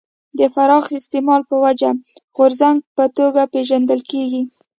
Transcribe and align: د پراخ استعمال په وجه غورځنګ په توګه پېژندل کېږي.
د 0.39 0.41
پراخ 0.53 0.85
استعمال 0.99 1.41
په 1.49 1.55
وجه 1.65 1.89
غورځنګ 2.35 2.77
په 2.95 3.03
توګه 3.17 3.41
پېژندل 3.53 4.01
کېږي. 4.11 4.41